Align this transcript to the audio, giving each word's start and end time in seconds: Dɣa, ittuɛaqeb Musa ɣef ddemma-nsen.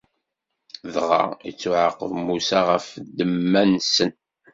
Dɣa, 0.93 1.21
ittuɛaqeb 1.49 2.11
Musa 2.27 2.59
ɣef 2.69 2.85
ddemma-nsen. 3.07 4.11